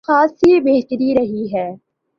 [0.07, 1.67] خاصی بہتر رہی ہے۔